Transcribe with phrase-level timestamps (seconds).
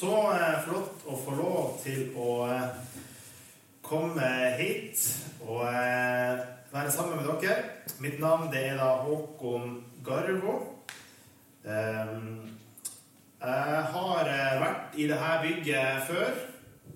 [0.00, 2.68] Så eh, flott å få lov til å eh,
[3.84, 5.02] komme hit
[5.44, 6.38] og eh,
[6.72, 7.66] være sammen med dere.
[8.00, 9.74] Mitt navn det er da Håkon
[10.06, 10.54] Garvo.
[11.68, 12.14] Eh,
[13.44, 16.40] jeg har eh, vært i dette bygget før,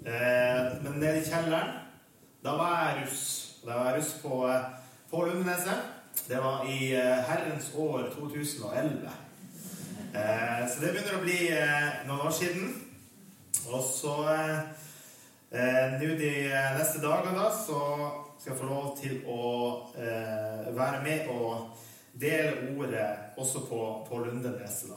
[0.09, 1.77] eh, men nede i kjelleren.
[2.47, 3.27] Da var jeg russ.
[3.67, 4.39] Da var jeg russ på,
[5.13, 5.93] på Lundeneset.
[6.31, 6.95] Det var i
[7.29, 9.13] herrens år 2011.
[10.15, 11.39] Eh, så det begynner å bli
[12.09, 12.75] noen år siden.
[13.71, 14.59] Og så eh,
[15.51, 17.81] eh, nå de eh, neste dagene da, så
[18.39, 19.45] skal jeg få lov til å
[19.97, 21.71] eh, være med og
[22.21, 23.07] dele ordet
[23.41, 24.93] også på, på Lundeneset.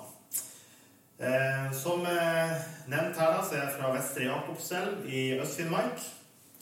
[1.17, 2.52] Eh, som eh,
[2.91, 6.03] nevnt her, da, så er jeg fra Vestre Jakobselv i Øst-Finnmark,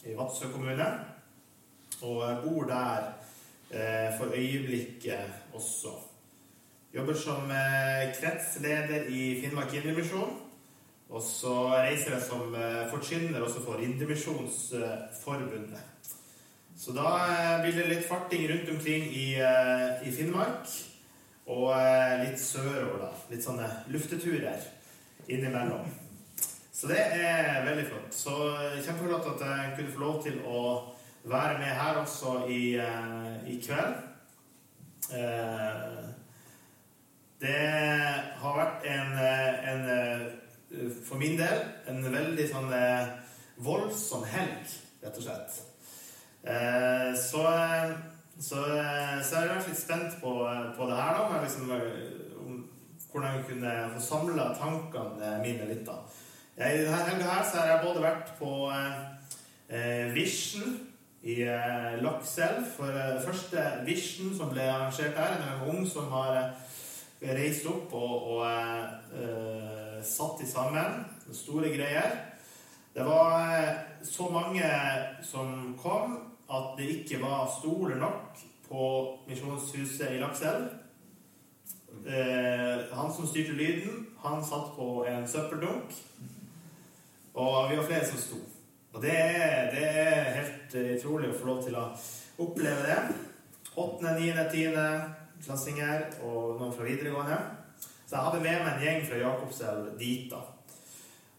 [0.06, 0.92] i Vadsø kommune.
[2.06, 3.14] Og bor der
[4.20, 5.96] for øyeblikket også.
[6.94, 7.50] Jobber som
[8.20, 10.36] kretsleder i Finnmark Indremisjon.
[11.10, 15.84] Og så reiser jeg som eh, forkynner også for Indremisjonsforbundet.
[16.78, 20.66] Så da eh, blir det litt farting rundt omkring i, eh, i Finnmark.
[21.46, 21.70] Og
[22.24, 23.12] litt sørover, da.
[23.30, 24.60] Litt sånne lufteturer
[25.30, 25.86] innimellom.
[26.74, 28.10] Så det er veldig flott.
[28.18, 28.34] Så
[28.82, 30.90] kjempeflott at jeg kunne få lov til å
[31.30, 32.82] være med her også i,
[33.46, 33.94] i kveld.
[37.46, 37.62] Det
[38.42, 39.14] har vært en,
[39.70, 39.86] en
[41.06, 43.08] For min del en veldig sånn eh,
[43.64, 45.62] voldsom helg, rett og slett.
[46.44, 47.96] Eh, Så, eh,
[48.40, 50.34] så, eh, så jeg har vært litt spent på,
[50.78, 51.42] på det her, da.
[51.44, 52.64] Liksom, eh, om
[53.12, 55.86] hvordan jeg kunne få samla tankene mine litt.
[55.88, 56.02] da.
[56.58, 59.00] Jeg, denne helga her så har jeg både vært på eh,
[59.70, 60.76] eh, Vision
[61.24, 62.68] i eh, Lakselv.
[62.78, 66.52] For eh, første Vision som ble arrangert der, en ung som har eh,
[67.34, 71.04] reist opp og, og eh, eh, satt de sammen.
[71.34, 72.16] Store greier.
[72.96, 74.70] Det var eh, så mange
[75.26, 78.38] som kom at det ikke var stoler nok
[78.70, 78.88] på
[79.28, 80.68] Misjonshuset i Lakselv.
[82.06, 85.96] Eh, han som styrte lyden, han satt på en søppeldunk.
[87.34, 88.40] Og vi var flere som sto.
[88.94, 91.90] Og det er, det er helt eh, utrolig å få lov til å
[92.46, 93.00] oppleve det.
[93.76, 94.86] Åttende, niende, tiende
[95.44, 97.38] klassinger og noen fra videregående.
[98.06, 100.42] Så jeg hadde med meg en gjeng fra Jakobselv dit, da.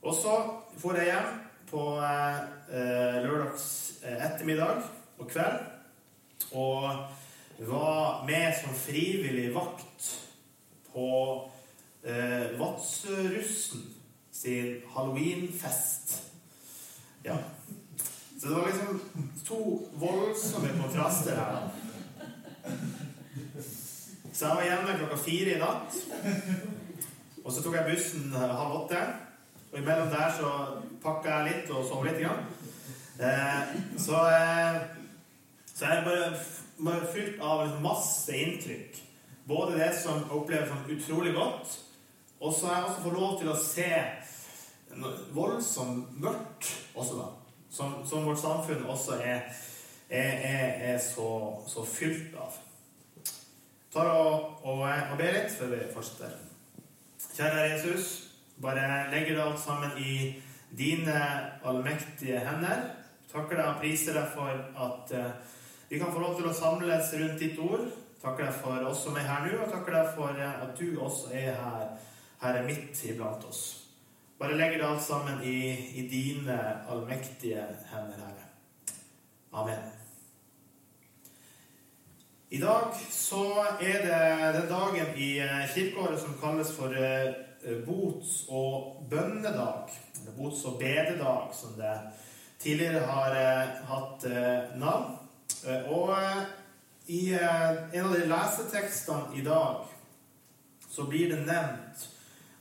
[0.06, 0.34] Og så
[0.78, 1.30] for jeg hjem
[1.70, 3.68] på eh, lørdags
[4.04, 4.82] eh, ettermiddag
[5.18, 5.62] og kveld.
[6.52, 6.90] Og
[7.66, 10.10] var med som frivillig vakt
[10.92, 11.08] på
[12.04, 13.86] eh, Vadsørussen
[14.32, 16.22] sin halloweenfest.
[17.24, 17.36] Ja.
[18.40, 21.52] Så det var liksom to voldsomme kontraster her.
[21.52, 21.75] da.
[24.36, 25.94] Så jeg var hjemme klokka fire i natt.
[27.40, 28.98] Og så tok jeg bussen halv åtte.
[29.70, 30.50] Og imellom der så
[31.00, 32.18] pakka jeg litt og sov litt.
[32.20, 32.42] Grann.
[33.16, 34.76] Eh, så, eh,
[35.72, 36.26] så jeg bare,
[36.84, 39.00] bare fylt av liksom masse inntrykk.
[39.48, 41.78] Både det som jeg opplever som utrolig godt,
[42.40, 43.90] og så har jeg også fått lov til å se
[45.32, 47.32] voldsomt mørkt også, da.
[47.70, 49.48] Som, som vårt samfunn også er,
[50.10, 51.30] er, er, er så,
[51.68, 52.65] så fylt av.
[53.96, 56.34] Tar og, og, og ber litt før vi fortsetter.
[57.32, 58.08] Kjære Jesus,
[58.60, 60.34] bare legger det alt sammen i
[60.76, 61.16] dine
[61.64, 62.82] allmektige hender.
[63.32, 64.52] Takker deg og priser deg for
[64.84, 65.56] at eh,
[65.88, 67.88] vi kan få lov til å samles rundt ditt ord.
[68.20, 71.00] Takker deg for oss som er her nå, og takker deg for eh, at du
[71.00, 71.90] også er her,
[72.44, 73.64] Herre, midt iblant oss.
[74.36, 75.60] Bare legger det alt sammen i,
[75.96, 78.50] i dine allmektige hender, Herre.
[79.56, 80.05] Amen.
[82.48, 87.32] I dag så er det den dagen i eh, kirkeåret som kalles for eh,
[87.82, 89.90] bots- og bønnedag.
[90.20, 91.96] Eller bots- og bededag, som det
[92.62, 94.28] tidligere har eh, hatt
[94.78, 95.18] navn.
[95.90, 96.14] Og
[97.06, 99.82] i en av de lesetekstene i dag
[100.90, 102.08] så blir det nevnt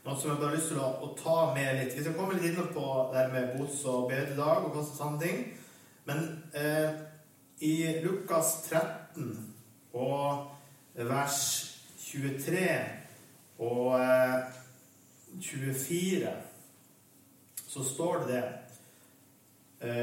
[0.02, 1.94] noe som jeg bare har lyst til å, ta med litt.
[1.94, 5.44] Vi skal komme litt inn på det med bots- og bededag og sånne ting.
[6.10, 6.26] Men
[6.58, 7.04] eh,
[7.62, 9.54] i Lukas 13
[9.96, 10.52] og
[10.94, 11.40] vers
[12.04, 12.68] 23
[13.58, 13.96] og
[15.40, 16.32] 24
[17.68, 18.44] så står det det.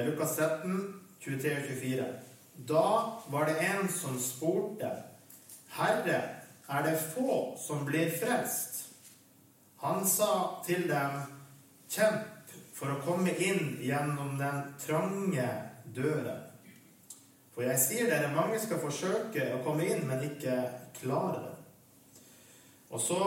[0.06, 2.06] Lukas 13, 23 og 24.
[2.70, 2.86] Da
[3.34, 4.92] var det en som spurte,
[5.74, 6.22] Herre,
[6.70, 8.84] er det få som blir frelst?
[9.82, 11.18] Han sa til dem,
[11.90, 15.50] kjemp for å komme inn gjennom den trange
[15.96, 16.53] døren.
[17.54, 20.58] For jeg sier dere, mange skal forsøke å komme inn, men ikke
[20.98, 21.52] klare det.
[22.94, 23.20] Og så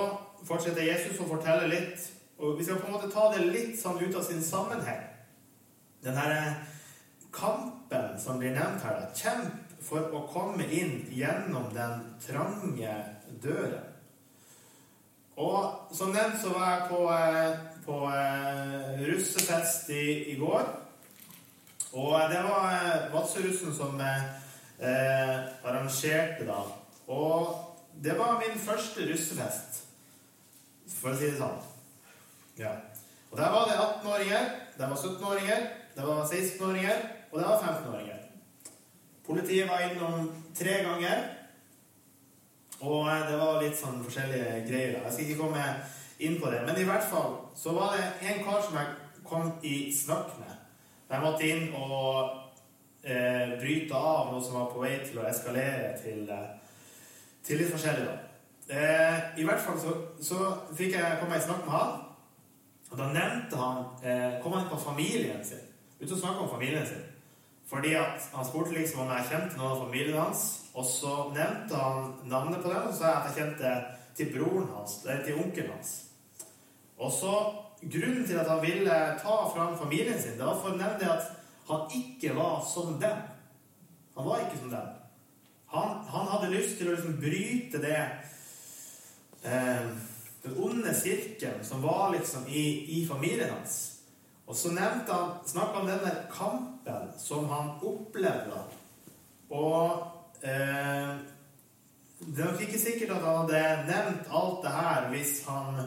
[0.46, 3.96] fortsetter Jesus å fortelle litt Og vi skal på en måte ta det litt sånn
[3.96, 5.06] ut av sin sammenheng.
[6.04, 6.34] Den her
[7.32, 9.08] kampen som blir nevnt her, da.
[9.16, 12.92] Kjemp for å komme inn gjennom den trange
[13.42, 13.86] døren.
[15.36, 20.64] Og som nevnt så var jeg på, eh, på eh, russefest i, i, går.
[21.96, 26.58] Og det var eh, Vadsø-russen som eh, arrangerte da.
[27.08, 27.54] Og
[28.04, 29.80] det var min første russefest,
[30.98, 31.56] for å si det sånn.
[32.60, 32.74] Ja.
[33.30, 35.64] Og der var det 18-åringer, der var 17-åringer,
[35.96, 38.20] der var 16-åringer, og der var 15-åringer.
[39.26, 41.24] Politiet var innom tre ganger.
[42.80, 45.00] Og det var litt sånn forskjellige greier.
[45.00, 45.64] Jeg skal ikke komme
[46.22, 46.60] inn på det.
[46.68, 50.55] Men i hvert fall så var det en kar som jeg kom i snakk med.
[51.10, 52.30] Jeg måtte inn og
[53.06, 56.80] eh, bryte av noe som var på vei til å eskalere til, eh,
[57.46, 58.06] til litt forskjellig.
[58.06, 58.16] da.
[58.66, 62.00] Eh, I hvert fall så, så fikk jeg komme i snakk med han.
[62.90, 65.62] Og da nevnte han eh, kom han inn på familien sin.
[66.00, 67.04] Ute og snakke om familien sin.
[67.66, 70.42] Fordi at Han spurte liksom om jeg kjente noen av familien hans.
[70.74, 73.72] Og så nevnte han navnet på dem, og sa at jeg kjente
[74.16, 75.94] til broren hans, eller til onkelen hans.
[76.98, 77.32] Og så
[77.80, 81.32] Grunnen til at han ville ta fram familien sin, det var for å nevne at
[81.68, 83.18] han ikke var som dem.
[84.16, 84.94] Han var ikke som dem.
[85.66, 87.98] Han, han hadde lyst til å liksom bryte det
[89.42, 89.88] eh,
[90.46, 92.64] Den onde sirkelen som var liksom i,
[92.96, 93.96] i familien hans.
[94.46, 98.60] Og så nevnte han, snakka om denne kampen som han opplevde.
[99.50, 100.06] Og
[100.46, 101.16] eh,
[102.20, 105.82] Det er nok ikke sikkert at han hadde nevnt alt det her hvis han,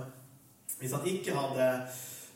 [0.80, 1.68] hvis han ikke hadde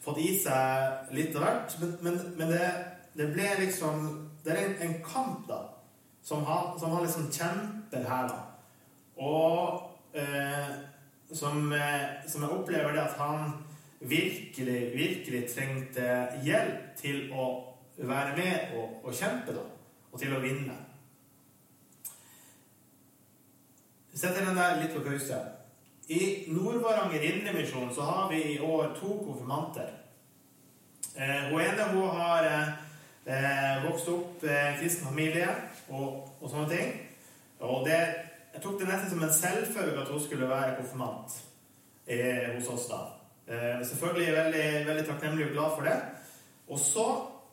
[0.04, 1.75] fått i seg litt av hvert.
[1.81, 2.69] Men, men, men det,
[3.16, 4.10] det, ble liksom
[4.44, 5.62] Det er en, en kamp, da,
[6.24, 8.42] som han, som han, liksom kjemper her, da.
[9.24, 10.74] Og eh,
[11.31, 13.54] som, eh, som, jeg opplever det at han
[14.04, 16.10] virkelig, virkelig trengte
[16.44, 17.46] hjelp til å
[17.96, 19.63] være med og, og kjempe, da.
[20.12, 20.75] Og til å vinne.
[24.13, 25.39] Sett den der litt på pause.
[26.07, 29.89] I Nordvaranger Indremisjon så har vi i år to konfirmanter.
[31.15, 35.47] Eh, hun ene hun har eh, vokst opp eh, kristen familie
[35.88, 36.94] og, og, sånne ting.
[37.63, 38.00] Og det,
[38.53, 41.38] jeg tok det nesten som en selvfølge at hun skulle være konfirmant
[42.07, 42.89] eh, hos oss.
[42.91, 43.03] da.
[43.47, 45.97] Eh, selvfølgelig er veldig, veldig takknemlig og glad for det.
[46.67, 47.07] Og så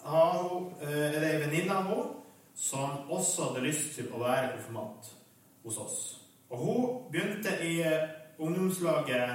[0.04, 2.08] har hun, eh, er ei venninne av henne
[2.54, 5.12] som også hadde lyst til å være konfirmant
[5.64, 6.00] hos oss.
[6.50, 8.08] Og hun begynte i eh,
[8.40, 9.30] ungdomslaget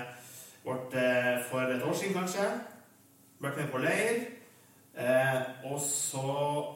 [0.66, 2.48] vårt eh, for et år siden, kanskje.
[3.40, 4.26] Vært med på leir.
[4.98, 5.42] Eh,
[5.72, 6.28] og så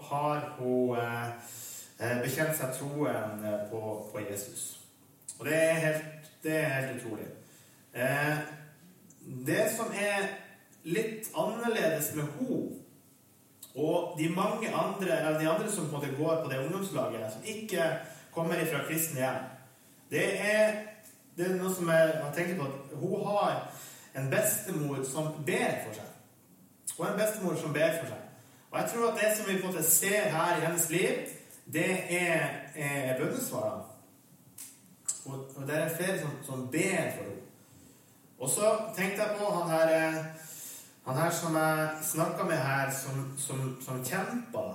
[0.10, 0.98] har hun
[2.24, 3.82] bekjent seg troen på,
[4.12, 4.80] på, Jesus.
[5.40, 7.28] Og det er helt, det er helt utrolig.
[9.48, 10.28] det som er
[10.84, 12.80] litt annerledes med henne
[13.76, 17.34] og de mange andre, eller de andre som på en måte går på det ungdomslaget,
[17.34, 17.84] som ikke
[18.34, 19.44] kommer ifra kristne hjem,
[20.12, 20.74] det er,
[21.40, 23.60] det er noe som jeg har tenkt på at hun har
[24.20, 26.10] en bestemor som ber for seg.
[26.98, 28.26] Hun har en bestemor som ber for seg.
[28.72, 31.22] Og jeg tror at det som vi på en måte ser her i hennes liv,
[31.74, 32.44] det er,
[32.76, 33.84] er bønnesvarene.
[35.26, 37.48] Og, og det er flere som, som ber for henne.
[38.40, 40.14] Og så tenkte jeg på han her,
[41.06, 44.68] han her som jeg snakka med her, som, som, som kjempa.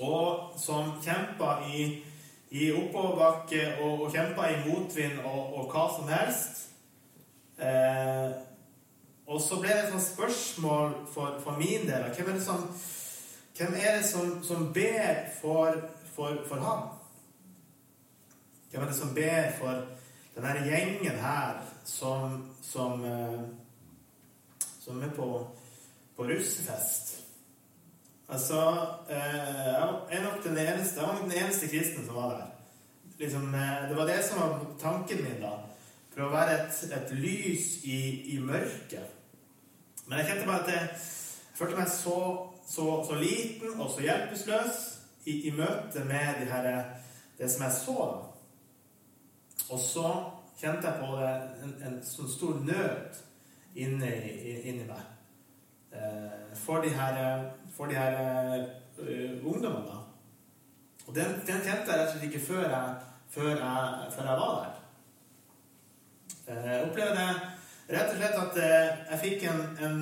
[0.00, 2.04] Og som kjempa i
[2.50, 6.62] i oppoverbakke og, og kjempa i motvind og, og, hva som helst.
[7.58, 8.36] Eh,
[9.26, 12.68] og så ble det et spørsmål for, for, min del hvem er det som,
[13.58, 15.80] er det som, som ber for,
[16.14, 16.88] for, for ham?
[18.70, 19.86] Hvem er det som ber for
[20.36, 23.40] denne gjengen her som, som, eh,
[24.84, 25.30] som er på,
[26.16, 27.25] på russefest?
[28.28, 28.60] Altså
[29.08, 29.16] eh,
[30.10, 32.46] Jeg er nok den eneste, jeg var nok den eneste kristne som var der.
[33.18, 35.52] Liksom, eh, det var det som var tanken min, da.
[36.14, 38.00] For å være et, et lys i,
[38.34, 39.14] i, mørket.
[40.06, 42.18] Men jeg kjente bare at jeg, jeg følte meg så,
[42.66, 44.80] så, så, liten og så hjelpeløs
[45.24, 46.70] i, i møte med de her,
[47.38, 48.06] det som jeg så.
[49.70, 50.08] Og så
[50.60, 53.20] kjente jeg på det, en, en sånn stor nød
[53.76, 54.14] inni,
[54.64, 55.15] inni meg.
[55.96, 57.44] Eh, for de her
[57.76, 58.64] for de her
[58.98, 59.96] uh, ungdommene.
[61.06, 62.94] Og den, den, kjente jeg rett og slett ikke før jeg,
[63.30, 64.72] før jeg, før jeg var der.
[66.48, 67.26] Eh, jeg opplevde
[67.90, 68.58] rett og slett at
[69.10, 70.00] jeg fikk en, en,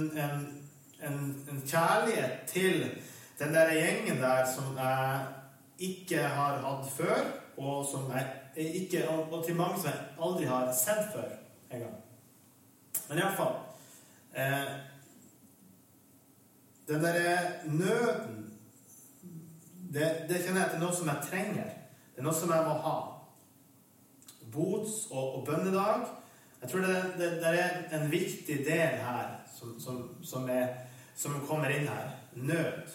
[1.03, 1.19] en,
[1.51, 2.87] en, kjærlighet til
[3.39, 5.27] den der gjengen der som jeg
[5.91, 7.21] ikke har hatt før,
[7.57, 11.29] og, som jeg ikke, og til mange som jeg aldri har sett før
[11.71, 12.01] engang.
[13.09, 13.57] Men iallfall
[14.33, 14.94] eh,
[16.89, 18.45] Den derre nøden
[19.95, 21.75] det, det kjenner jeg at det er noe som jeg trenger.
[22.15, 22.95] Det er noe som jeg må ha.
[24.55, 26.09] Bots- og, og bønnedag.
[26.63, 30.67] Jeg tror det, det, det, er en viktig del her som, som, som, er,
[31.15, 32.11] som kommer inn her.
[32.35, 32.91] Nød.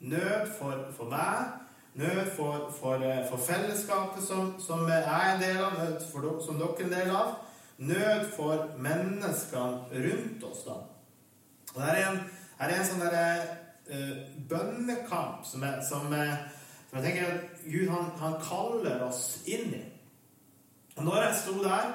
[0.00, 1.54] Nød for, for meg.
[1.94, 6.58] Nød for, for, for fellesskapet som, som, jeg er en del av, nød for, som
[6.60, 7.36] dere er en del av.
[7.78, 10.80] Nød for menneskene rundt oss, da.
[11.74, 12.20] Og det er en,
[12.58, 13.26] her er en sånn derre
[13.90, 16.34] uh, bønnekamp som, er, som, er,
[16.88, 19.84] som, jeg tenker at Gud han, han, kaller oss inn i.
[20.96, 21.90] Og når jeg sto der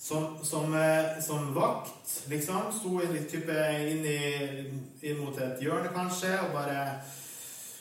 [0.00, 4.20] som, som, uh, som vakt, liksom, sto litt type inn, i,
[5.04, 6.84] inn mot et hjørne kanskje, og bare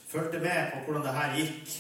[0.10, 1.78] fulgte med på hvordan det her gikk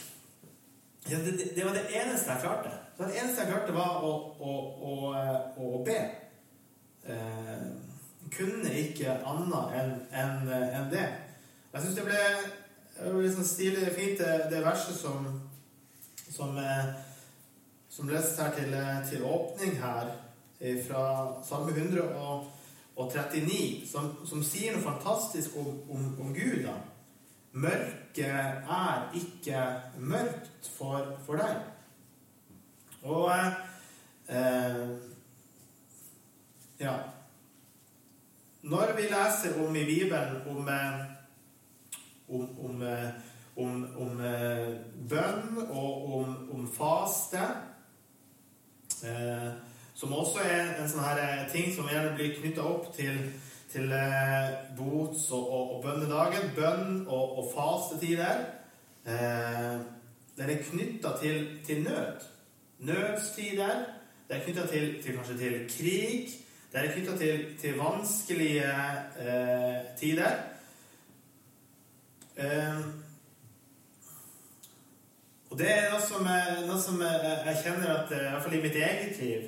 [1.10, 2.69] ja, det, det, var det eneste jeg klarte.
[2.98, 4.55] Det eneste jeg klarte, var å, å,
[4.89, 6.00] å, eh, å be.
[7.10, 7.63] Eh,
[8.33, 11.07] kunne ikke annet enn en, en det.
[11.74, 12.24] Jeg syns det ble,
[13.00, 15.27] ble liksom stilig fint, det, det verset som
[16.39, 16.86] som, eh,
[17.89, 20.12] som lest her til, eh, til, åpning her
[20.88, 26.63] fra Salme 139, som, som sier noe fantastisk om, om, om Gud.
[26.65, 26.74] da.
[27.51, 31.55] Mørket er ikke mørkt for, for deg.
[33.03, 33.31] Og
[34.27, 34.89] eh,
[36.79, 36.93] Ja.
[38.62, 41.00] Når vi leser om i Bibelen om eh,
[42.28, 43.10] om, om, eh,
[43.56, 44.74] om, om eh,
[45.10, 47.46] bønn og om, om faste.
[49.96, 53.16] Som også er en sånn her ting som gjerne blir knytta opp til,
[53.72, 53.94] til
[54.75, 56.51] bots- og, og, og, bønnedagen.
[56.56, 58.44] Bønn og, og fastetider.
[59.06, 62.28] Den er knytta til, til, nød.
[62.92, 63.88] Nødstider.
[64.28, 66.38] Det er knytta til, til, kanskje til krig.
[66.71, 68.71] Det er knytta til, til, vanskelige
[69.19, 70.35] eh, tider.
[72.38, 72.81] Eh,
[75.49, 78.57] og det er noe som, jeg, noe som jeg, jeg kjenner at I hvert fall
[78.59, 79.47] i mitt eget liv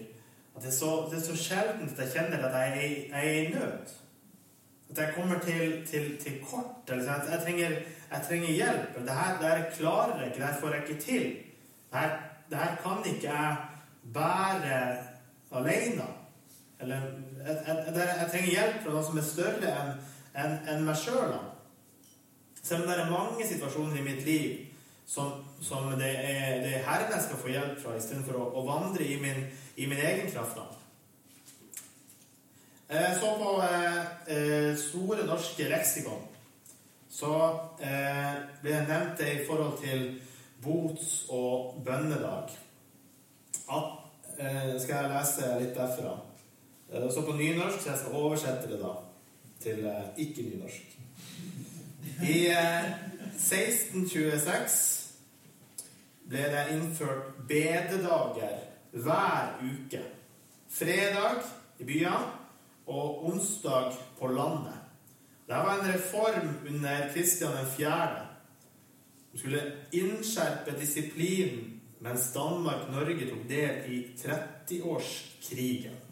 [0.56, 3.38] at det er så, det er så sjelden at jeg kjenner at jeg, jeg er
[3.42, 3.94] i nød.
[4.92, 6.90] At jeg kommer til, til, til kort.
[6.90, 7.30] Eller sånn.
[7.32, 7.78] jeg, trenger,
[8.12, 8.98] jeg trenger hjelp.
[9.08, 10.42] Det her, klarer jeg ikke.
[10.42, 11.30] Det her får jeg ikke til.
[11.94, 12.10] Det
[12.52, 13.56] det her kan ikke jeg
[14.14, 14.98] bære
[15.52, 16.08] alene.
[16.82, 17.08] Eller
[17.46, 19.94] jeg, jeg, trenger hjelp fra noe som er større enn
[20.42, 21.34] en, en meg sjøl.
[22.62, 24.68] Selv om det er mange situasjoner i mitt liv
[25.08, 28.66] som, som det, er, det er Herren jeg skal få hjelp fra, istedenfor å, å
[28.68, 29.44] vandre i min,
[29.76, 30.62] i min egen kraft.
[32.92, 34.00] Eh, så på eh,
[34.36, 36.28] eh, Store norske leksikon
[37.12, 37.32] så
[37.84, 40.06] eh, ble det nevnt det i forhold til
[40.64, 42.54] bots- og bønnedag.
[43.68, 43.92] At,
[44.40, 46.16] eh, skal jeg lese litt derfra?
[46.92, 48.90] Det står på nynorsk, så jeg skal oversette det da
[49.64, 50.98] til eh, ikke-nynorsk.
[52.28, 55.08] I 1626
[56.28, 58.60] ble det innført bededager
[58.92, 60.04] hver uke.
[60.72, 61.40] Fredag
[61.80, 62.28] i byene
[62.92, 64.76] og onsdag på landet.
[65.48, 68.28] Det var en reform under Kristian 4.
[69.32, 76.11] som skulle innskjerpe disiplinen mens Danmark-Norge tok del i 30-årskrigen.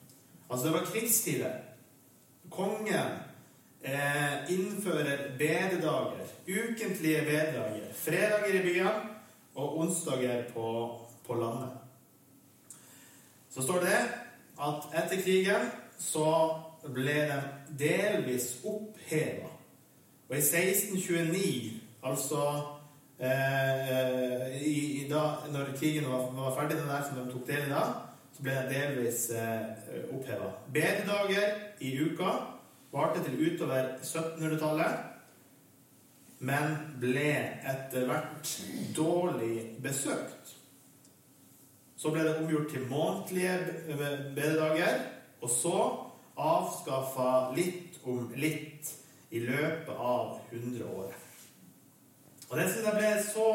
[0.49, 1.51] Altså, det var krigstider.
[2.49, 3.11] Kongen
[3.81, 6.25] eh, innfører bededager.
[6.47, 7.93] Ukentlige bededager.
[7.93, 8.91] Fredager i byene
[9.55, 11.69] og onsdager på, på landet.
[13.49, 13.99] Så står det
[14.59, 16.55] at etter krigen så
[16.93, 17.39] ble de
[17.79, 19.49] delvis oppheva.
[20.29, 22.43] Og i 1629, altså
[23.19, 27.65] eh, i, i da, når krigen var, var, ferdig, den der som de tok del
[27.65, 27.83] i da,
[28.39, 30.45] så ble jeg delvis eh, oppheva.
[30.71, 32.29] Bededager i uka
[32.93, 35.01] varte til utover 1700-tallet,
[36.47, 37.33] men ble
[37.67, 38.53] etter hvert
[38.95, 40.55] dårlig besøkt.
[41.99, 43.59] Så ble det omgjort til månedlige
[44.39, 45.03] bededager,
[45.43, 45.77] og så
[46.39, 48.95] avskaffa litt om litt
[49.35, 51.11] i løpet av 100 år.
[52.47, 53.49] Og det synes jeg ble så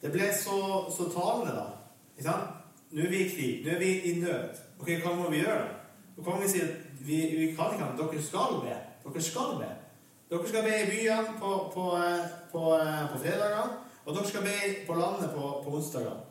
[0.00, 0.56] Det ble så,
[0.92, 1.68] så talende, da.
[2.16, 2.65] Ikke sant?
[2.96, 3.56] Nå er vi i krig.
[3.64, 4.60] Nå er vi i nød.
[4.80, 5.64] Ok, Hva må vi gjøre?
[6.16, 6.22] da?
[6.24, 7.98] Kongen sier at vi, vi kan ikke annet.
[8.00, 8.76] Dere skal be.
[9.04, 9.68] Dere skal be.
[10.30, 11.84] Dere skal be i byene på, på,
[12.52, 12.62] på,
[13.12, 13.74] på fredager,
[14.04, 14.54] og dere skal be
[14.86, 16.22] på landet på, på onsdager.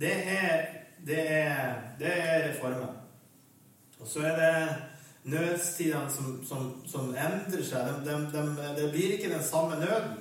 [0.00, 0.64] Det er,
[1.06, 2.96] det, er, det er reformen.
[4.00, 8.00] Og så er det nødstidene som, som, som endrer seg.
[8.06, 10.16] De, de, de, det blir ikke den samme nøden.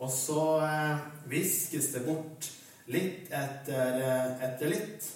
[0.00, 2.50] Og så eh, viskes det bort
[2.90, 5.10] litt etter, eh, etter litt.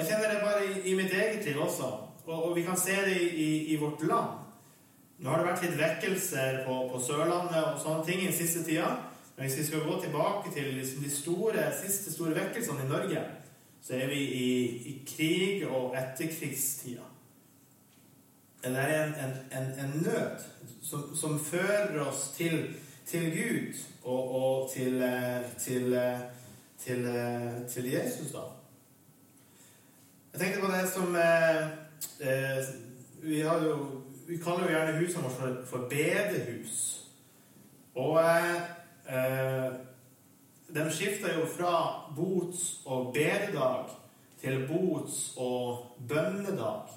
[0.00, 1.84] Og jeg kjenner det bare i, i mitt eget liv også.
[2.24, 4.38] Og, og vi kan se det i, i, vårt land.
[5.18, 8.62] Nå har det vært litt vekkelser på, på Sørlandet og sånne ting i den siste
[8.64, 8.86] tida.
[9.36, 13.24] Men hvis vi skal gå tilbake til liksom de store, siste store vekkelsene i Norge,
[13.84, 14.54] så er vi i,
[14.88, 17.04] i krig og etterkrigstida.
[18.64, 20.46] Det er en, en, en, en nød
[20.80, 22.72] som, som, fører oss til,
[23.06, 24.96] til Gud og, og til,
[25.58, 25.92] til,
[26.78, 27.06] til,
[27.68, 28.48] til, Jesus, da.
[30.32, 31.62] Jeg tenkte på det som eh,
[32.20, 32.64] eh
[33.22, 36.76] vi, jo, vi, kaller jo gjerne husene våre for, for bedehus.
[37.94, 39.72] Og eh,
[40.74, 41.74] de skifter jo fra
[42.16, 43.90] bots- og bededag
[44.40, 46.88] til bots- og bønnedag.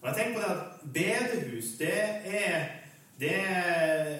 [0.00, 2.66] Og jeg tenker på det at bedehus, det er,
[3.20, 4.18] det er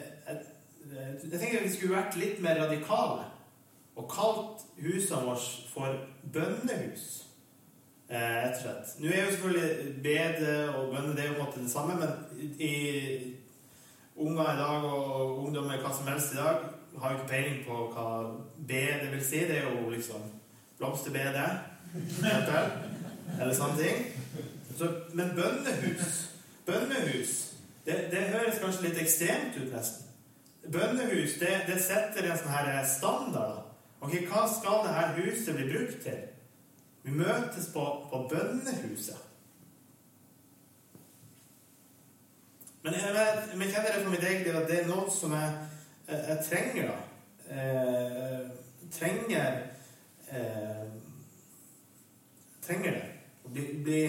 [1.30, 3.26] Jeg tenker vi skulle vært litt mer radikale
[3.96, 7.29] og kalt husene våre for bønnehus.
[8.10, 8.94] Eh, rett og slett.
[8.98, 11.94] Nå er jo selvfølgelig bede og bønne det er jo på en måte det samme,
[11.94, 12.08] men
[12.58, 12.74] i
[14.16, 16.64] unger i dag og ungdommer hva som helst i dag
[16.98, 18.06] har jo ikke peiling på hva
[18.66, 19.44] bede vil si.
[19.46, 20.24] Det er jo liksom
[20.80, 21.44] blomsterbede,
[23.40, 24.02] eller sånne ting.
[24.78, 26.18] Så, men bønnehus
[26.66, 27.32] Bønnehus
[27.86, 30.06] det, det, høres kanskje litt ekstremt ut, nesten.
[30.72, 33.64] Bønnehus det, det setter en sånn her standard.
[34.00, 36.29] Ok, Hva skal det her huset bli brukt til?
[37.02, 39.26] Vi møtes på, på bønnehuset.
[42.82, 45.32] Men jeg, jeg, jeg kjenner det for mitt eget liv at det er noe som
[45.36, 45.68] jeg,
[46.08, 46.90] jeg, jeg trenger.
[46.90, 46.96] da.
[47.50, 48.40] Eh,
[48.92, 49.62] trenger
[50.30, 50.86] eh,
[52.64, 53.06] Trenger det.
[53.44, 54.02] Å bli, bli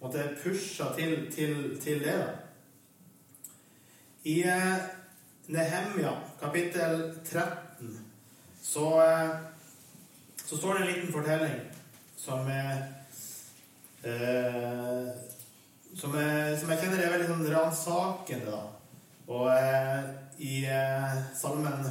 [0.00, 2.14] måtte pusha til, til, til, det.
[2.18, 2.28] da.
[4.24, 4.86] I eh,
[5.48, 7.98] Nehemja kapittel 13
[8.62, 9.30] så, eh,
[10.44, 11.60] så står det en liten fortelling
[12.18, 12.82] som er
[14.02, 15.08] eh,
[15.96, 18.64] som, er, som, jeg kjenner er veldig sånn ransakende, da.
[19.28, 21.86] Og eh, i eh, salmen,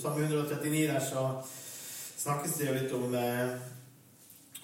[0.00, 1.24] salme 139 der så
[2.20, 3.56] snakkes det jo litt om, eh,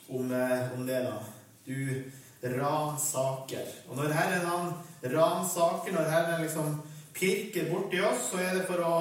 [0.09, 1.19] om, eh, om det, da.
[1.67, 2.13] Du
[2.57, 3.67] ransaker.
[3.91, 6.81] Og når Herren han ransaker, når Herren liksom
[7.17, 8.97] pirker borti oss, så er det for å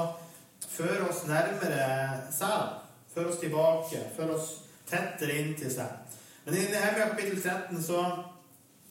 [0.65, 2.79] føre oss nærmere seg.
[3.13, 4.49] Føre oss tilbake, føre oss
[4.89, 6.04] tettere inn til seg.
[6.45, 8.23] Men i Nehemia kapittel 13 så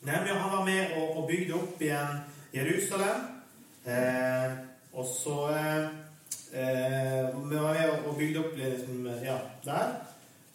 [0.02, 2.16] Nehemia han var med og, og bygde opp igjen
[2.54, 3.28] Jerusalem.
[3.86, 4.56] Eh,
[4.92, 5.86] og så eh,
[6.54, 9.94] eh Vi var med og bygde opp liksom, ja, der.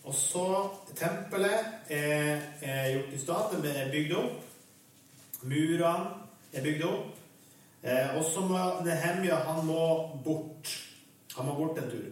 [0.04, 3.64] Og så Tempelet er, er gjort i stand.
[3.64, 4.46] Det er bygd opp.
[5.42, 6.14] Murene
[6.54, 7.18] er bygd opp.
[7.84, 9.84] Eh, og så må Nehemia han må
[10.26, 10.80] bort.
[11.38, 12.10] Han må bort en tur.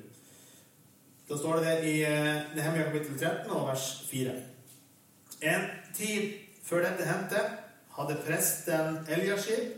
[1.28, 4.44] Da står det det i eh, Nehemia kapittel 13 og vers 4.
[5.42, 6.34] En tid
[6.66, 7.42] før dette hendte,
[7.98, 9.76] hadde presten Eliashib,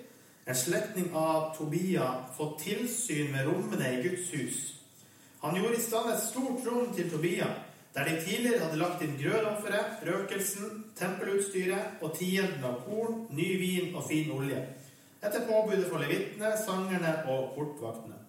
[0.50, 4.60] en slektning av Tobia, fått tilsyn med rommene i Guds hus.
[5.44, 7.50] Han gjorde i stand et stort rom til Tobia,
[7.94, 13.96] der de tidligere hadde lagt inn grødofferet, røkelsen, tempelutstyret og tienden av korn, ny vin
[13.96, 14.64] og fin olje,
[15.20, 18.20] etter påbudet for levittene, sangerne og portvaktene.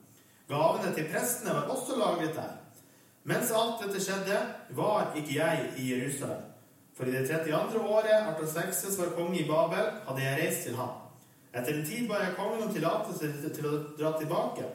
[0.50, 2.56] Gavene til prestene var også lagret der.
[3.30, 4.38] Mens alt dette skjedde,
[4.74, 6.49] var ikke jeg i Jerusalem.
[7.00, 7.80] For i det 32.
[7.80, 10.98] året Artaxerxes var konge i Babel, hadde jeg reist til ham.
[11.54, 14.66] Etter en tid ba jeg kongen om tillatelse til å dra tilbake.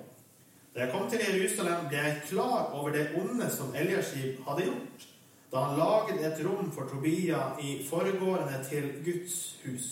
[0.73, 5.05] Da jeg kom til Jerusalem, ble jeg klar over det onde som Eliashib hadde gjort,
[5.53, 9.87] da han laget et rom for Tobia i foregående til Guds hus.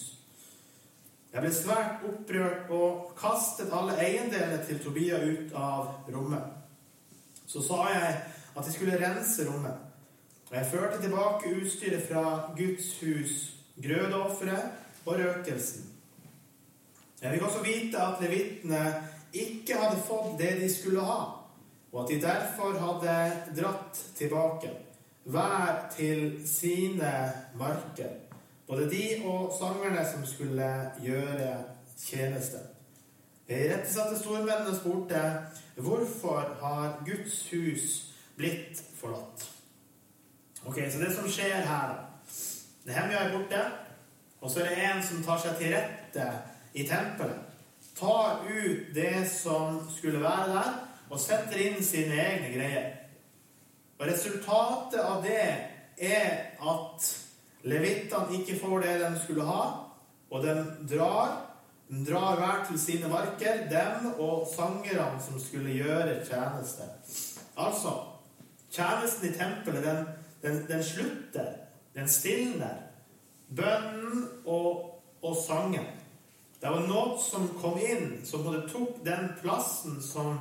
[1.36, 6.50] Jeg ble svært opprørt og kastet alle eiendelene til Tobia ut av rommet.
[7.46, 8.22] Så sa jeg
[8.58, 9.83] at de skulle rense rommet.
[10.54, 13.32] Og jeg førte tilbake utstyret fra Guds hus,
[13.82, 14.66] grødofferet
[15.06, 15.88] og røkelsen.
[17.22, 18.82] Jeg fikk også vite at levitene
[19.34, 21.24] ikke hadde fått det de skulle ha,
[21.90, 23.16] og at de derfor hadde
[23.58, 24.70] dratt tilbake,
[25.24, 27.16] hver til sine
[27.58, 28.14] marker,
[28.68, 30.70] både de og sangerne som skulle
[31.02, 31.50] gjøre
[31.98, 32.62] tjeneste.
[33.50, 35.26] Jeg irettesatte stormennene og spurte
[35.82, 38.00] hvorfor har Guds hus
[38.38, 39.53] blitt forlatt.
[40.66, 42.04] Ok, Så det som skjer her, da
[42.84, 43.60] Nehemia er borte,
[44.42, 46.26] og så er det en som tar seg til rette
[46.76, 47.40] i tempelet.
[47.96, 50.72] Tar ut det som skulle være der,
[51.10, 52.90] og setter inn sine egne greier.
[54.00, 55.46] Og resultatet av det
[56.02, 57.08] er at
[57.64, 59.62] levittene ikke får det de skulle ha,
[60.32, 60.56] og de
[60.96, 61.38] drar.
[61.88, 66.88] De drar hver til sine marker, dem og sangerne som skulle gjøre tjeneste.
[67.60, 67.96] Altså,
[68.74, 70.04] tjenesten i tempelet, den
[70.44, 71.52] den, den slutter.
[71.96, 72.82] Den stilner.
[73.56, 75.86] Bønnen og, og sangen.
[76.62, 80.38] Det var noe som kom inn, som både tok den plassen som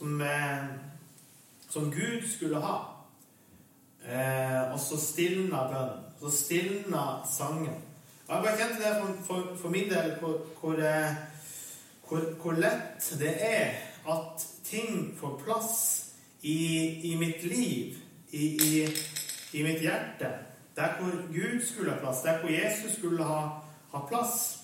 [0.00, 0.64] som, eh,
[1.68, 2.96] som Gud skulle ha.
[4.04, 6.04] Eh, og så stilna bønnen.
[6.20, 7.02] Så stilna
[7.36, 7.82] sangen.
[8.28, 11.14] Og jeg bare kjente det for, for, for min del hvor, hvor, eh,
[12.08, 13.76] hvor, hvor, lett det er
[14.08, 15.72] at ting får plass
[16.42, 17.96] i, i mitt liv,
[18.32, 18.88] i, i,
[19.52, 20.28] i, mitt hjerte.
[20.76, 23.48] Der hvor Gud skulle ha plass, der hvor Jesus skulle ha,
[23.92, 24.58] ha plass.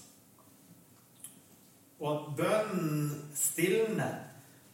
[2.01, 4.15] Og at bønnen stilner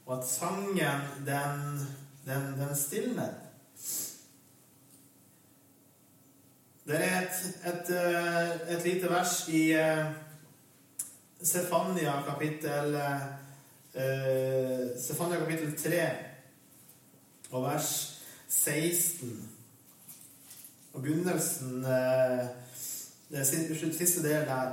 [0.06, 1.78] og at sangen, den,
[2.26, 3.32] den, den stilner.
[6.86, 10.14] Det er et, et, eh, et, lite vers i Stefania
[11.42, 12.98] Sefania kapittel
[13.90, 16.10] Stefania Sefania kapittel 3
[17.50, 18.11] og vers
[18.52, 19.50] 16.
[20.92, 23.46] Og begynnelsen det
[23.86, 24.72] Det siste delen der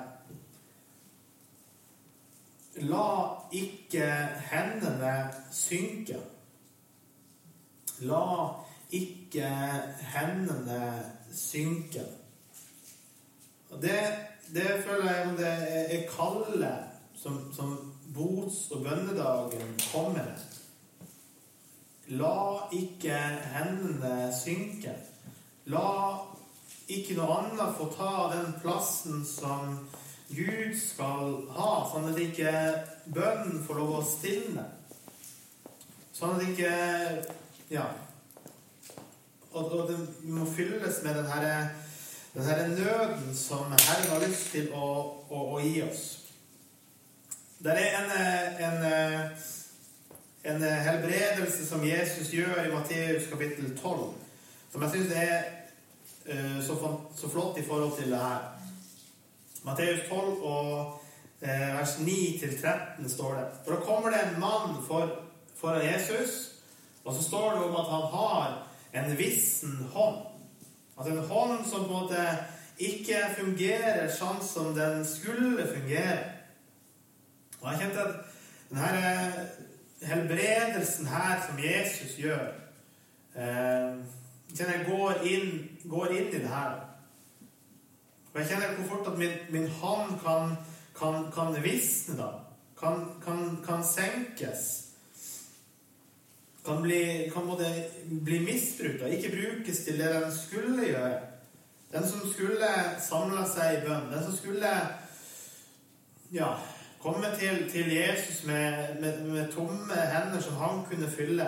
[2.76, 4.06] La ikke
[4.52, 5.14] hendene
[5.52, 6.20] synke.
[8.00, 8.24] La
[8.92, 9.50] ikke
[10.14, 12.06] hendene synke.
[13.70, 14.00] Og det,
[14.54, 15.52] det føler jeg det
[15.96, 16.78] er kallet
[17.16, 20.49] som, som bots- og bønnedagen kommer med.
[22.10, 23.18] La ikke
[23.54, 24.96] hendene synke.
[25.70, 25.86] La
[26.90, 29.76] ikke noe annet få ta den plassen som
[30.30, 32.54] Gud skal ha, sånn at ikke
[33.14, 34.66] bønnen får lov å stilne.
[36.14, 36.74] Sånn at ikke
[37.70, 37.86] Ja.
[39.52, 39.98] Og, og det
[40.30, 41.54] må fylles med den herre
[42.34, 44.90] den her nøden som Herren har lyst til å,
[45.30, 46.04] å, å gi oss.
[47.60, 48.12] Det er en,
[48.68, 48.84] en,
[50.50, 54.14] en, helbredelse som Jesus gjør i Matteus kapittel 12,
[54.72, 55.36] som jeg syns er
[56.30, 58.48] uh, så, flott i forhold til det her.
[59.64, 61.02] Matteus 12 og
[61.42, 63.46] eh, vers 9-13 står det.
[63.66, 65.10] For da kommer det en mann for,
[65.56, 66.52] foran Jesus,
[67.04, 70.22] og så står det om at han har en vissen hånd.
[70.98, 72.24] Altså en hånd som på en måte
[72.80, 76.22] ikke fungerer sånn som den skulle fungere.
[77.60, 78.16] Og jeg kjente at
[78.70, 79.69] denne eh,
[80.02, 82.48] helbredelsen her som Jesus gjør
[83.36, 84.00] eh,
[84.58, 85.50] jeg går inn,
[85.86, 86.78] går inn i det her.
[88.34, 90.56] Og jeg kjenner hvor fort at min, min hånd kan,
[90.98, 92.30] kan, kan visne, da.
[92.80, 93.06] Kan,
[93.66, 94.66] kan, senkes.
[96.66, 97.68] Kan bli, kan både
[98.26, 101.20] bli misbrukt og ikke brukes til det den skulle gjøre.
[101.92, 102.70] Den som skulle
[103.02, 104.12] samla seg i bønn.
[104.14, 104.74] Den som skulle
[106.32, 106.52] ja,
[107.02, 111.48] komme til, til Jesus med, med, med, tomme hender som han kunne fylle.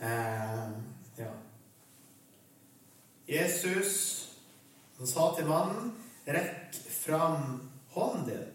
[0.00, 0.70] Eh,
[1.18, 1.32] ja.
[3.28, 4.16] Jesus
[4.98, 5.94] han sa til mannen,
[6.26, 8.52] 'Rekk fram hånden din.'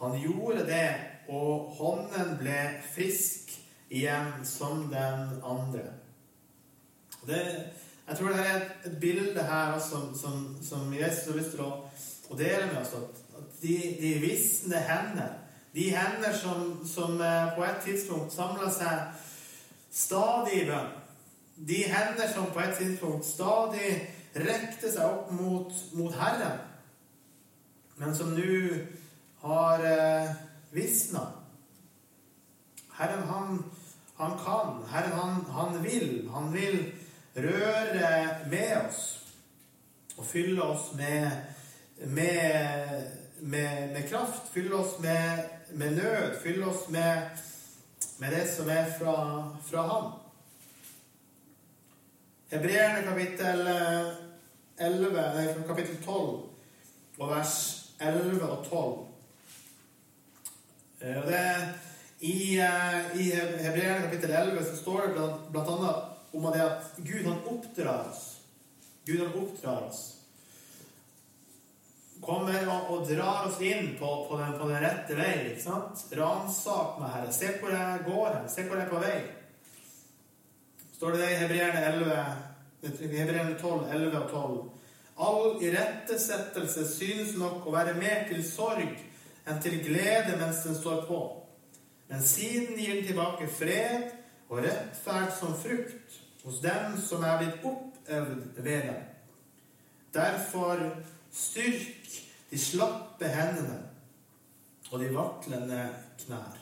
[0.00, 0.94] Han gjorde det,
[1.28, 3.52] og hånden ble frisk
[3.90, 5.84] igjen som den andre.
[7.26, 7.42] Det,
[8.08, 11.60] jeg tror det er et, bilde her som, som, som, Jesus har lyst til
[12.30, 12.94] å dele med oss.
[12.96, 13.19] At
[13.62, 15.34] de, de visne hender,
[15.74, 19.20] de hender som, som eh, på et tidspunkt samla seg
[19.92, 20.96] stadig i bønn,
[21.68, 23.90] de hender som på et tidspunkt stadig
[24.34, 26.62] rekte seg opp mot, mot Herren,
[28.00, 28.80] men som nå
[29.42, 30.32] har eh,
[30.72, 31.26] visna.
[32.96, 33.64] Herren, han,
[34.16, 34.82] han, kan.
[34.88, 36.28] Herren, han, han vil.
[36.32, 36.92] Han vil
[37.36, 38.10] røre
[38.50, 39.20] med oss
[40.18, 41.30] og fylle oss med,
[42.06, 43.06] med,
[43.40, 44.52] med, med kraft.
[44.52, 45.44] Fyll oss med,
[45.92, 46.40] nød.
[46.42, 47.22] Fyll oss med,
[48.18, 49.16] det som er fra,
[49.70, 50.12] fra ham.
[52.50, 53.68] Hebreerne kapittel
[54.80, 56.42] 11, eh, kapittel 12
[57.18, 59.06] og vers 11 og 12.
[61.00, 61.74] Eh, det,
[62.20, 63.30] I eh, i
[63.62, 65.96] Hebreerne kapittel 11 så står det blant annet
[66.32, 68.40] om det at Gud han oppdrar oss.
[69.06, 70.19] Gud han oppdrar oss.
[72.20, 75.34] Kommer og, og drar oss inn på, på, den, på den, rette vei.
[75.52, 76.08] ikke sant?
[76.18, 77.34] Ransak meg, Herre.
[77.34, 78.50] Se hvor jeg går hen.
[78.52, 79.20] Se hvor jeg er på vei
[81.00, 81.80] står det i Hebreerne
[83.60, 84.70] 12, 11 og 12.
[85.16, 89.00] All irettesettelse synes nok å være mer til sorg
[89.48, 91.20] enn til glede mens den står på.
[92.10, 94.12] Men siden gir den tilbake fred
[94.50, 99.00] og rettferd som frukt hos dem som er blitt oppøvd ved den.
[100.12, 100.76] Derfor
[101.32, 102.16] styrk
[102.50, 103.78] de slappe hendene
[104.90, 105.82] og de vaklende
[106.24, 106.58] knær.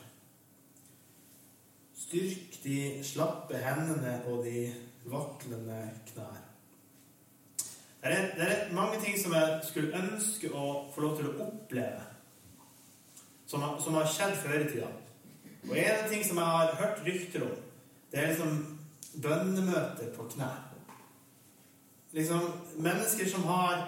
[1.97, 4.67] Styrk de slappe hendene og de
[5.09, 6.45] vaklende knær.
[7.99, 11.33] Det er, det er, mange ting som jeg skulle ønske å få lov til å
[11.43, 12.05] oppleve
[13.49, 14.91] som, som har skjedd før i tida.
[15.67, 17.57] Og en av ting som jeg har hørt rykter om,
[18.11, 18.61] det er liksom
[19.19, 20.61] bønnemøter på knær.
[22.15, 22.45] Liksom
[22.79, 23.83] mennesker som har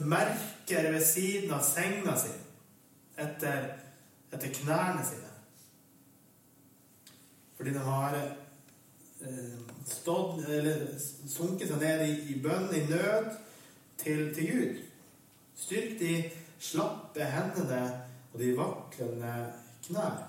[0.00, 2.32] merker ved siden av senga si
[3.20, 3.68] etter,
[4.32, 5.30] etter knærne sine.
[7.56, 10.86] Fordi de har eh, stått, eller
[11.30, 13.30] sunket seg ned i, i bønn, i nød,
[13.98, 14.80] til, til Gud.
[15.56, 16.14] Styrk de
[16.58, 17.82] slappe hendene
[18.32, 19.34] og de vaklende
[19.86, 20.24] knær.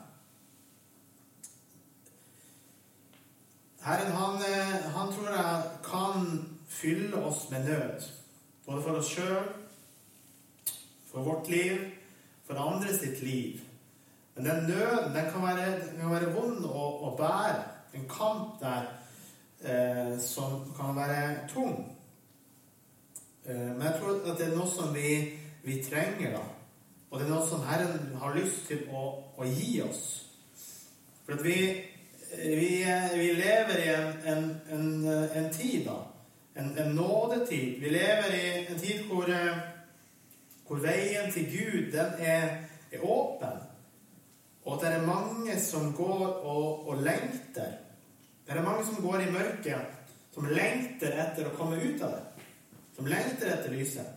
[3.85, 6.29] Herren, han, eh, han tror jeg kan
[6.67, 8.05] fylle oss med nød.
[8.65, 9.47] Både for oss sjøl,
[11.11, 11.77] for vårt liv,
[12.47, 13.59] for andre sitt liv.
[14.35, 17.61] Men den nøden den kan være, den kan være vond å, å bære.
[17.95, 18.89] En kamp der
[19.63, 21.77] eh, som kan være tung.
[23.45, 25.13] Eh, men jeg tror at det er noe som vi,
[25.63, 26.43] vi trenger, da.
[27.09, 29.05] Og det er noe som Herren har lyst til å,
[29.37, 30.03] å gi oss.
[31.23, 31.55] For at vi,
[32.35, 32.71] vi,
[33.15, 34.89] vi lever i en, en, en,
[35.31, 36.01] en tid, da.
[36.55, 37.79] En, en nådetid.
[37.79, 39.57] Vi lever i en tid hvor, eh,
[40.67, 42.49] hvor veien til Gud, den er,
[42.91, 43.59] er åpen.
[44.65, 47.71] Og at det er mange som går og, og lengter.
[48.47, 49.81] Det er mange som går i mørket,
[50.33, 52.45] som lengter etter å komme ut av det.
[52.95, 54.11] Som lengter etter lyset.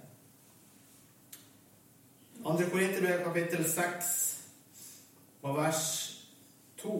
[2.42, 2.56] 2.
[2.70, 4.10] Korinterbrev kapittel 6
[5.42, 5.86] og vers
[6.82, 6.92] 2.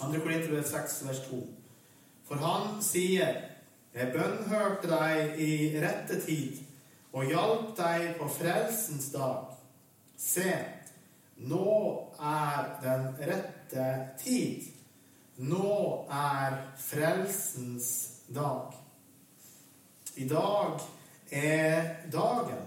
[0.00, 0.20] 2.
[0.20, 1.63] Korinterbrev 6 vers 2.
[2.28, 3.42] For han sier,
[3.94, 5.50] jeg bønnhørte deg i
[5.82, 6.62] rette tid
[7.14, 9.52] og hjalp deg på frelsens dag.
[10.18, 10.50] Se,
[11.46, 11.74] nå
[12.18, 13.86] er den rette
[14.18, 14.66] tid.
[15.36, 17.90] Nå er frelsens
[18.34, 18.74] dag.
[20.16, 20.80] I dag
[21.30, 22.62] er dagen.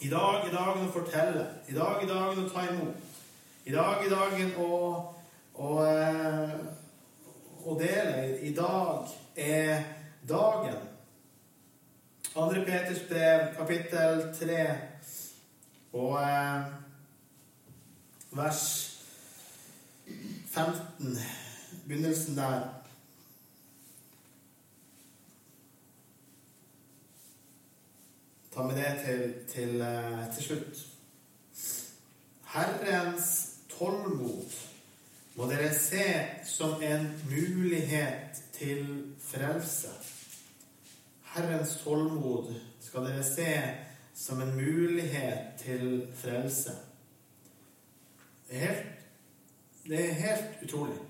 [0.00, 1.44] I dag er dagen å fortelle.
[1.68, 3.04] I dag er dagen å ta imot.
[3.66, 4.72] I dag er dagen å,
[5.56, 6.52] å, eh,
[7.66, 8.38] å dele.
[8.46, 9.84] I dag er
[10.28, 10.82] dagen.
[12.36, 12.64] 2.
[12.66, 14.64] Peters brev, kapittel 3,
[15.96, 16.66] og eh,
[18.36, 18.64] vers
[20.52, 21.16] 15,
[21.86, 22.66] begynnelsen der.
[28.52, 30.86] Ta med det til, til, eh, til slutt.
[32.52, 33.32] Herrens
[33.72, 34.75] tålmod
[35.36, 36.04] må dere se
[36.48, 38.86] som en mulighet til
[39.20, 39.92] frelse.
[41.34, 43.50] Herrens tålmod skal dere se
[44.16, 46.72] som en mulighet til frelse.
[48.48, 48.86] Det er helt,
[49.84, 51.02] det er helt utrolig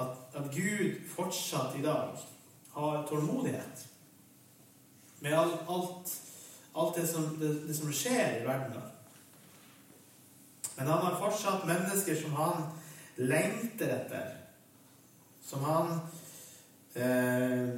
[0.00, 2.18] at, at Gud fortsatt i dag
[2.74, 3.86] har tålmodighet
[5.20, 6.12] med all, alt,
[6.76, 8.76] alt det, som, det, det som skjer i verden.
[10.76, 12.64] Men han har fortsatt mennesker som han
[13.16, 14.30] lengter etter.
[15.42, 15.92] Som han
[16.94, 17.68] eh,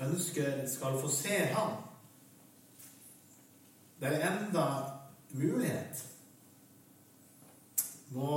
[0.00, 1.76] ønsker skal få se ham.
[4.00, 4.66] Det er enda
[5.30, 6.04] mulighet.
[8.14, 8.34] Må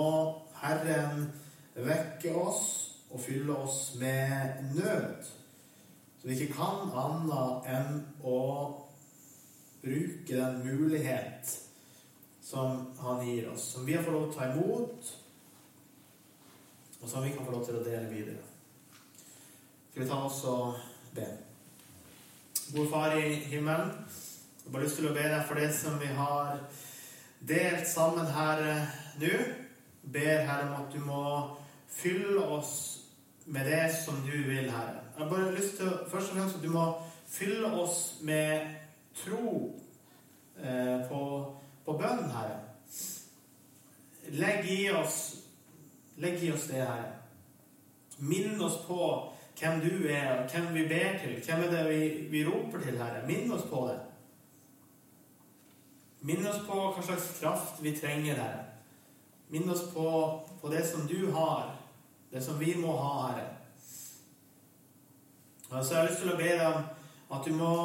[0.62, 1.28] Herren
[1.76, 2.64] vekke oss
[3.12, 5.24] og fylle oss med nød,
[6.20, 8.40] så vi ikke kan annet enn å
[9.82, 11.56] bruke den mulighet
[12.42, 15.12] som Han gir oss, som vi har fått lov til å ta imot,
[17.02, 18.42] og som vi kan få lov til å dele videre.
[19.92, 20.80] Skal vi ta oss og
[21.16, 21.28] be?
[22.72, 23.92] Gode Far i himmelen,
[24.62, 26.60] jeg har bare lyst til å be deg for det som vi har
[27.48, 28.62] delt sammen her
[29.20, 29.34] nå.
[30.02, 31.24] Ber Herre om at du må
[31.92, 33.02] fylle oss
[33.46, 35.02] med det som du vil, Herre.
[35.18, 36.86] Jeg har bare lyst til først og fremst at du må
[37.30, 38.62] fylle oss med
[39.16, 39.76] tro
[40.64, 41.22] eh, på,
[41.92, 42.60] på bønn, Herre.
[44.32, 45.22] Legg i oss
[46.22, 47.14] Legg i oss det, Herre.
[48.22, 49.06] Minn oss på
[49.58, 51.40] hvem du er, og hvem vi ber til.
[51.42, 53.24] Hvem er det vi, vi roper til, Herre?
[53.28, 53.98] Minn oss på det.
[56.30, 58.68] Minn oss på hva slags kraft vi trenger, Herre.
[59.50, 60.06] Minn oss på,
[60.62, 61.74] på det som du har,
[62.32, 63.48] det som vi må ha, Herre.
[65.72, 66.86] Og så har jeg lyst til å be deg om
[67.40, 67.76] at du må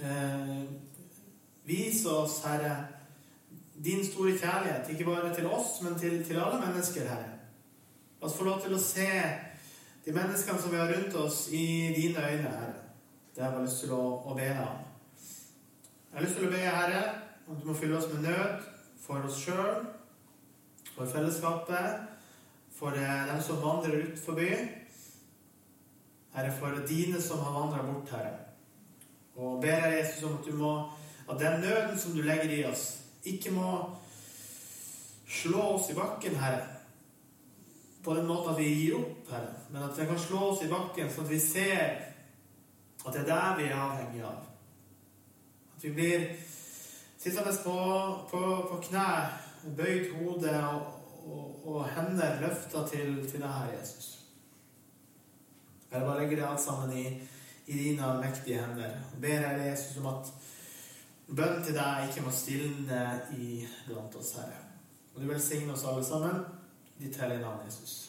[0.00, 0.58] eh,
[1.68, 2.76] vise oss, Herre,
[3.84, 4.90] din store kjærlighet.
[4.90, 7.38] Ikke bare til oss, men til, til alle mennesker, Herre.
[8.20, 9.08] La oss få lov til å se
[10.04, 12.78] de menneskene som vi har rundt oss, i dine øyne, Herre.
[13.34, 14.84] Det har jeg lyst til å, å be deg om.
[16.12, 17.02] Jeg har lyst til å be, Herre,
[17.48, 18.70] om du må fylle oss med nød
[19.02, 19.86] for oss sjøl,
[20.92, 22.08] for fellesskapet,
[22.76, 24.50] for eh, dem som vandrer ut forbi.
[26.32, 28.36] Herre, for dine som har vandra bort, Herre.
[29.36, 30.74] Og ber jeg Jesus, om at du må
[31.30, 33.72] at den nøden som du legger i oss, ikke må
[35.28, 36.66] slå oss i bakken, Herre.
[38.02, 40.70] På den måten at vi gir opp, Herre, men at vi kan slå oss i
[40.70, 41.84] bakken, sånn at vi ser
[43.02, 44.42] at det er der vi er avhengig av.
[45.76, 46.26] At vi blir
[47.18, 47.76] sittende på,
[48.30, 49.30] på, på knær,
[49.78, 50.82] bøyd hode og,
[51.22, 54.10] og, og hender løfta til, til deg, Herre Jesus.
[55.92, 57.06] Jeg bare legger det alt sammen i,
[57.66, 58.98] i dine mektige hender.
[59.12, 60.32] Og ber Herre Jesus om at
[61.28, 63.02] bønn til deg ikke må stilne
[63.86, 64.64] blant oss, Herre.
[65.14, 66.42] Og du velsigne oss alle sammen.
[66.98, 68.01] Ditt hellige navn, Jesus.